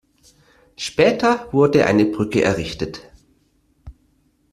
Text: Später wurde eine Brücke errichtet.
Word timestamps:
Später 0.77 1.47
wurde 1.53 1.85
eine 1.85 2.05
Brücke 2.05 2.41
errichtet. 2.41 3.01